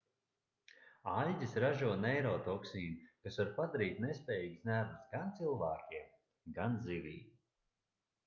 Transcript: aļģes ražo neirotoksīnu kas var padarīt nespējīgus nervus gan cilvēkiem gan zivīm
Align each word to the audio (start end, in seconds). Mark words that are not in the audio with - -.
aļģes 1.15 1.51
ražo 1.63 1.89
neirotoksīnu 2.05 3.11
kas 3.27 3.37
var 3.41 3.51
padarīt 3.59 4.01
nespējīgus 4.05 4.65
nervus 4.69 5.05
gan 5.13 5.29
cilvēkiem 5.41 6.07
gan 6.59 6.79
zivīm 6.87 7.29